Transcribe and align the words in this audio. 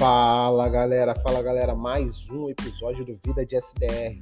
Fala 0.00 0.66
galera, 0.70 1.14
fala 1.14 1.42
galera, 1.42 1.74
mais 1.74 2.30
um 2.30 2.48
episódio 2.48 3.04
do 3.04 3.20
Vida 3.22 3.44
de 3.44 3.54
SDR 3.54 4.18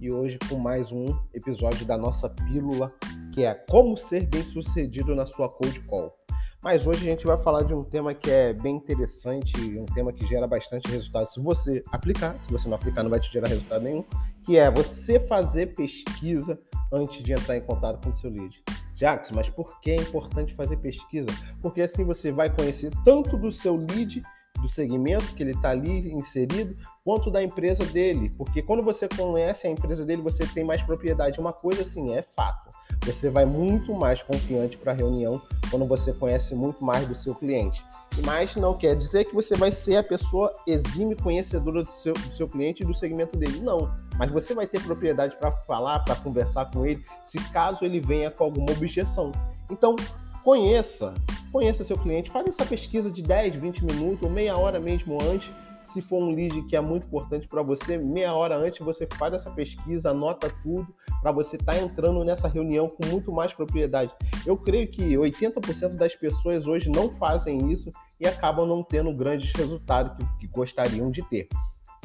e 0.00 0.12
hoje 0.12 0.36
com 0.48 0.56
mais 0.56 0.90
um 0.90 1.16
episódio 1.32 1.86
da 1.86 1.96
nossa 1.96 2.28
pílula 2.28 2.92
que 3.32 3.44
é 3.44 3.54
como 3.54 3.96
ser 3.96 4.26
bem 4.26 4.42
sucedido 4.42 5.14
na 5.14 5.24
sua 5.24 5.48
cold 5.48 5.78
call. 5.82 6.12
Mas 6.60 6.88
hoje 6.88 7.08
a 7.08 7.12
gente 7.12 7.24
vai 7.24 7.38
falar 7.38 7.62
de 7.62 7.72
um 7.72 7.84
tema 7.84 8.12
que 8.12 8.32
é 8.32 8.52
bem 8.52 8.74
interessante, 8.74 9.56
um 9.78 9.86
tema 9.86 10.12
que 10.12 10.26
gera 10.26 10.48
bastante 10.48 10.90
resultado 10.90 11.26
se 11.26 11.38
você 11.38 11.80
aplicar, 11.92 12.36
se 12.40 12.50
você 12.50 12.68
não 12.68 12.74
aplicar 12.74 13.04
não 13.04 13.10
vai 13.10 13.20
te 13.20 13.32
gerar 13.32 13.46
resultado 13.46 13.82
nenhum, 13.82 14.04
que 14.44 14.58
é 14.58 14.68
você 14.72 15.20
fazer 15.20 15.72
pesquisa 15.76 16.58
antes 16.92 17.22
de 17.22 17.32
entrar 17.32 17.56
em 17.56 17.62
contato 17.62 18.02
com 18.02 18.10
o 18.10 18.14
seu 18.14 18.28
lead. 18.28 18.60
Jackson, 18.96 19.36
mas 19.36 19.48
por 19.48 19.80
que 19.80 19.92
é 19.92 19.96
importante 19.96 20.52
fazer 20.52 20.78
pesquisa? 20.78 21.30
Porque 21.60 21.80
assim 21.80 22.04
você 22.04 22.32
vai 22.32 22.52
conhecer 22.52 22.90
tanto 23.04 23.36
do 23.36 23.52
seu 23.52 23.76
lead, 23.76 24.20
do 24.62 24.68
segmento 24.68 25.34
que 25.34 25.42
ele 25.42 25.50
está 25.50 25.70
ali 25.70 26.12
inserido, 26.12 26.76
quanto 27.04 27.30
da 27.30 27.42
empresa 27.42 27.84
dele. 27.84 28.30
Porque 28.38 28.62
quando 28.62 28.82
você 28.82 29.08
conhece 29.08 29.66
a 29.66 29.70
empresa 29.70 30.06
dele, 30.06 30.22
você 30.22 30.46
tem 30.46 30.64
mais 30.64 30.80
propriedade. 30.82 31.40
Uma 31.40 31.52
coisa 31.52 31.82
assim, 31.82 32.14
é 32.14 32.22
fato. 32.22 32.70
Você 33.04 33.28
vai 33.28 33.44
muito 33.44 33.92
mais 33.92 34.22
confiante 34.22 34.78
para 34.78 34.92
a 34.92 34.94
reunião 34.94 35.42
quando 35.68 35.84
você 35.86 36.12
conhece 36.12 36.54
muito 36.54 36.84
mais 36.84 37.06
do 37.08 37.14
seu 37.14 37.34
cliente. 37.34 37.84
Mas 38.24 38.54
não 38.54 38.74
quer 38.74 38.94
dizer 38.94 39.24
que 39.24 39.34
você 39.34 39.56
vai 39.56 39.72
ser 39.72 39.96
a 39.96 40.04
pessoa 40.04 40.52
exime 40.66 41.16
conhecedora 41.16 41.82
do 41.82 41.88
seu, 41.88 42.12
do 42.12 42.36
seu 42.36 42.48
cliente 42.48 42.82
e 42.82 42.86
do 42.86 42.94
segmento 42.94 43.36
dele. 43.36 43.60
Não. 43.60 43.92
Mas 44.16 44.30
você 44.30 44.54
vai 44.54 44.66
ter 44.66 44.80
propriedade 44.82 45.34
para 45.36 45.50
falar, 45.50 46.00
para 46.00 46.14
conversar 46.14 46.70
com 46.70 46.86
ele, 46.86 47.02
se 47.26 47.38
caso 47.50 47.84
ele 47.84 48.00
venha 48.00 48.30
com 48.30 48.44
alguma 48.44 48.70
objeção. 48.70 49.32
Então, 49.70 49.96
conheça, 50.44 51.14
conheça 51.52 51.84
seu 51.84 51.98
cliente, 51.98 52.30
faça 52.30 52.48
essa 52.48 52.64
pesquisa 52.64 53.10
de 53.10 53.22
10, 53.22 53.60
20 53.60 53.84
minutos 53.84 54.22
ou 54.22 54.30
meia 54.30 54.56
hora 54.56 54.80
mesmo 54.80 55.18
antes 55.22 55.52
se 55.84 56.00
for 56.00 56.22
um 56.22 56.30
lead 56.30 56.62
que 56.62 56.76
é 56.76 56.80
muito 56.80 57.06
importante 57.06 57.46
para 57.46 57.62
você, 57.62 57.98
meia 57.98 58.34
hora 58.34 58.56
antes 58.56 58.78
você 58.84 59.06
faz 59.18 59.34
essa 59.34 59.50
pesquisa, 59.50 60.10
anota 60.10 60.52
tudo 60.62 60.94
para 61.20 61.32
você 61.32 61.56
estar 61.56 61.74
tá 61.74 61.80
entrando 61.80 62.24
nessa 62.24 62.48
reunião 62.48 62.88
com 62.88 63.06
muito 63.06 63.32
mais 63.32 63.52
propriedade. 63.52 64.12
Eu 64.46 64.56
creio 64.56 64.88
que 64.90 65.14
80% 65.14 65.96
das 65.96 66.14
pessoas 66.14 66.66
hoje 66.66 66.90
não 66.90 67.10
fazem 67.10 67.70
isso 67.70 67.90
e 68.20 68.26
acabam 68.26 68.66
não 68.66 68.82
tendo 68.82 69.12
grandes 69.12 69.52
resultados 69.52 70.12
que, 70.16 70.38
que 70.38 70.46
gostariam 70.46 71.10
de 71.10 71.22
ter. 71.28 71.48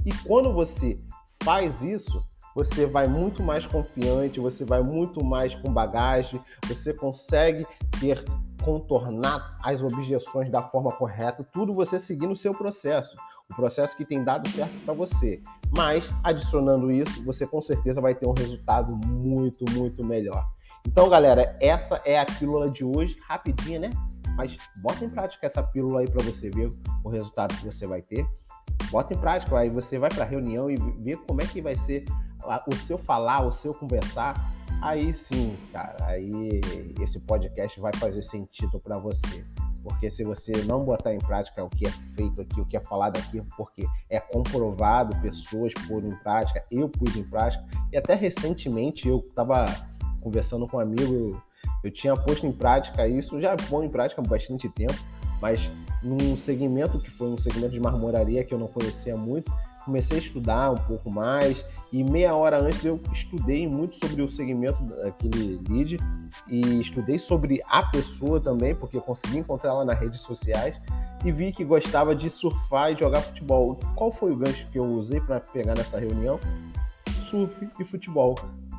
E 0.06 0.12
quando 0.26 0.54
você 0.54 1.00
faz 1.44 1.84
isso, 1.84 2.24
você 2.56 2.86
vai 2.88 3.08
muito 3.08 3.44
mais 3.44 3.68
confiante, 3.68 4.40
você 4.40 4.66
vai 4.66 4.82
muito 4.82 5.24
mais 5.24 5.54
com 5.56 5.72
bagagem, 5.72 6.42
você 6.68 6.94
consegue 6.94 7.66
ter 8.00 8.24
contornar 8.68 9.58
as 9.64 9.82
objeções 9.82 10.52
da 10.52 10.62
forma 10.62 10.92
correta, 10.92 11.42
tudo 11.54 11.74
você 11.74 11.98
seguindo 11.98 12.34
o 12.34 12.36
seu 12.36 12.54
processo 12.54 13.16
o 13.50 13.56
processo 13.56 13.96
que 13.96 14.04
tem 14.04 14.26
dado 14.26 14.50
certo 14.50 14.74
para 14.84 14.94
você. 14.94 15.42
Mas, 15.74 16.10
adicionando 16.22 16.92
isso, 16.92 17.24
você 17.24 17.48
com 17.48 17.62
certeza 17.62 18.02
vai 18.02 18.14
ter 18.14 18.28
um 18.28 18.34
resultado 18.34 18.94
muito, 18.94 19.64
muito 19.72 20.04
melhor. 20.04 20.46
Então, 20.86 21.08
galera, 21.08 21.58
essa 21.62 22.02
é 22.04 22.20
a 22.20 22.26
pílula 22.26 22.70
de 22.70 22.84
hoje, 22.84 23.18
rapidinha, 23.26 23.80
né? 23.80 23.90
Mas 24.36 24.58
bota 24.82 25.06
em 25.06 25.10
prática 25.10 25.48
essa 25.48 25.64
pílula 25.64 26.02
aí 26.02 26.10
para 26.10 26.24
você 26.24 26.50
ver 26.50 26.70
o 27.06 27.10
resultado 27.10 27.56
que 27.56 27.66
você 27.66 27.88
vai 27.88 28.02
ter. 28.02 28.28
Bota 28.92 29.14
em 29.14 29.18
prática, 29.18 29.58
aí 29.58 29.70
você 29.70 29.98
vai 29.98 30.10
para 30.10 30.24
a 30.24 30.28
reunião 30.28 30.70
e 30.70 30.76
vê 30.76 31.16
como 31.16 31.42
é 31.42 31.46
que 31.46 31.62
vai 31.62 31.76
ser 31.76 32.04
o 32.70 32.76
seu 32.76 32.98
falar, 32.98 33.46
o 33.46 33.52
seu 33.52 33.74
conversar. 33.74 34.36
Aí 34.82 35.12
sim, 35.14 35.58
cara, 35.74 35.96
aí 36.06 36.62
esse 37.02 37.20
podcast 37.22 37.80
vai 37.80 37.92
fazer 37.96 38.22
sentido 38.22 38.80
para 38.80 38.98
você. 38.98 39.44
Porque 39.84 40.10
se 40.10 40.24
você 40.24 40.52
não 40.68 40.84
botar 40.84 41.14
em 41.14 41.18
prática 41.18 41.64
o 41.64 41.70
que 41.70 41.88
é 41.88 41.92
feito 42.16 42.42
aqui, 42.42 42.60
o 42.60 42.66
que 42.66 42.78
é 42.78 42.80
falado 42.80 43.18
aqui, 43.18 43.42
porque 43.56 43.88
é 44.10 44.20
comprovado, 44.20 45.20
pessoas 45.22 45.74
pôr 45.88 46.04
em 46.04 46.16
prática, 46.18 46.64
eu 46.70 46.90
pus 46.90 47.16
em 47.16 47.24
prática, 47.24 47.66
e 47.92 47.98
até 47.98 48.14
recentemente 48.14 49.08
eu 49.08 49.20
estava 49.20 49.66
conversando 50.22 50.68
com 50.68 50.78
um 50.78 50.82
amigo, 50.82 51.14
eu, 51.14 51.42
eu 51.86 51.92
tinha 51.92 52.16
posto 52.16 52.46
em 52.46 52.52
prática 52.52 53.08
isso, 53.08 53.40
já 53.40 53.56
pôr 53.56 53.84
em 53.84 53.90
prática 53.90 54.22
há 54.22 54.26
bastante 54.26 54.68
tempo, 54.70 54.98
mas 55.42 55.72
num 56.04 56.36
segmento 56.36 57.00
que 57.00 57.10
foi 57.10 57.30
um 57.30 57.38
segmento 57.38 57.72
de 57.72 57.80
marmoraria 57.80 58.44
que 58.44 58.54
eu 58.54 58.60
não 58.60 58.68
conhecia 58.68 59.16
muito, 59.16 59.52
comecei 59.88 60.18
a 60.18 60.20
estudar 60.20 60.72
um 60.72 60.76
pouco 60.76 61.10
mais 61.10 61.64
e 61.94 62.04
meia 62.04 62.36
hora 62.36 62.60
antes 62.60 62.84
eu 62.84 63.02
estudei 63.14 63.66
muito 63.66 63.96
sobre 63.96 64.22
o 64.22 64.30
segmento 64.30 64.84
daquele 64.84 65.58
lead 65.70 65.98
e 66.50 66.82
estudei 66.82 67.18
sobre 67.18 67.62
a 67.66 67.82
pessoa 67.84 68.42
também, 68.42 68.76
porque 68.76 68.98
eu 68.98 69.02
consegui 69.02 69.38
encontrar 69.38 69.70
ela 69.70 69.86
nas 69.86 69.98
redes 69.98 70.20
sociais 70.20 70.76
e 71.24 71.32
vi 71.32 71.54
que 71.54 71.64
gostava 71.64 72.14
de 72.14 72.30
surfar 72.30 72.92
e 72.92 73.00
jogar 73.00 73.22
futebol. 73.22 73.80
Qual 73.96 74.12
foi 74.12 74.32
o 74.32 74.36
gancho 74.36 74.68
que 74.70 74.78
eu 74.78 74.86
usei 74.86 75.22
para 75.22 75.40
pegar 75.40 75.76
nessa 75.76 75.98
reunião? 75.98 76.38
Surf 77.30 77.70
e 77.80 77.86
futebol. 77.86 78.36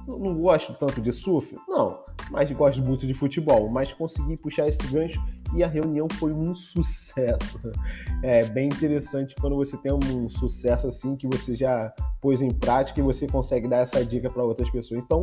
Não 0.09 0.35
gosto 0.35 0.73
tanto 0.73 1.03
de 1.03 1.13
surf? 1.13 1.55
Não, 1.69 2.03
mas 2.31 2.51
gosto 2.51 2.81
muito 2.83 3.07
de 3.07 3.13
futebol. 3.13 3.69
Mas 3.69 3.93
consegui 3.93 4.39
puxar 4.39 4.67
esse 4.67 4.83
gancho 4.89 5.23
e 5.55 5.63
a 5.63 5.69
reunião 5.69 6.09
foi 6.15 6.33
um 6.33 6.55
sucesso. 6.55 7.61
É 8.21 8.45
bem 8.45 8.67
interessante 8.67 9.35
quando 9.41 9.55
você 9.55 9.77
tem 9.77 9.93
um 9.93 10.29
sucesso 10.29 10.89
assim 10.89 11.15
que 11.15 11.27
você 11.29 11.55
já 11.55 11.93
pôs 12.21 12.43
em 12.43 12.51
prática 12.51 12.99
e 12.99 13.03
você 13.03 13.29
consegue 13.29 13.69
dar 13.69 13.77
essa 13.77 14.05
dica 14.05 14.29
para 14.29 14.43
outras 14.43 14.69
pessoas. 14.71 15.01
Então, 15.01 15.21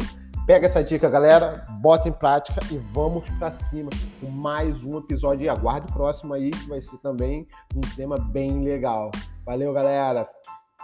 pega 0.47 0.66
essa 0.66 0.81
dica, 0.81 1.09
galera, 1.09 1.68
bota 1.81 2.07
em 2.07 2.13
prática 2.13 2.62
e 2.72 2.78
vamos 2.94 3.25
para 3.38 3.51
cima 3.51 3.90
com 4.22 4.29
mais 4.29 4.85
um 4.85 4.97
episódio. 4.97 5.44
E 5.44 5.50
aguarde 5.50 5.91
o 5.91 5.94
próximo 5.94 6.34
aí, 6.34 6.51
que 6.51 6.69
vai 6.69 6.79
ser 6.79 6.97
também 7.00 7.45
um 7.75 7.81
tema 7.95 8.18
bem 8.18 8.63
legal. 8.63 9.12
Valeu, 9.45 9.74
galera. 9.74 10.25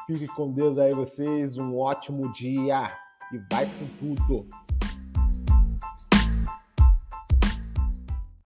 Fique 0.06 0.26
com 0.36 0.52
Deus 0.52 0.78
aí 0.78 0.94
vocês, 0.94 1.58
um 1.58 1.78
ótimo 1.78 2.30
dia 2.34 2.92
e 3.34 3.38
vai 3.50 3.66
com 3.66 4.16
tudo. 4.16 4.48